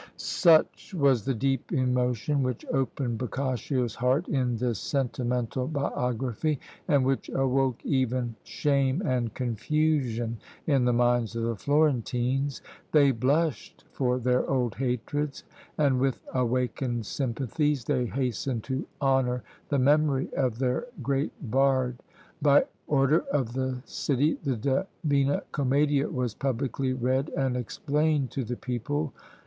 [0.17, 7.29] Such was the deep emotion which opened Boccaccio's heart in this sentimental biography, and which
[7.29, 14.49] awoke even shame and confusion in the minds of the Florentines; they blushed for their
[14.49, 15.43] old hatreds,
[15.77, 21.99] and, with awakened sympathies, they hastened to honour the memory of their great bard.
[22.41, 24.57] By order of the city, the
[25.03, 29.13] Divina Commedia was publicly read and explained to the people.